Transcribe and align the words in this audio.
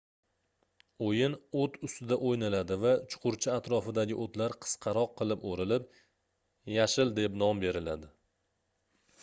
oʻyin 1.07 1.33
oʻt 1.63 1.75
ustida 1.87 2.17
oʻynaladi 2.29 2.77
va 2.85 2.93
chuqurcha 3.15 3.53
atrofidagi 3.61 4.17
oʻtlar 4.25 4.57
qisqaroq 4.65 5.13
qilib 5.21 5.47
oʻrilib 5.53 5.87
yashil 6.79 7.17
deb 7.21 7.41
nom 7.43 7.65
beriladi 7.67 8.15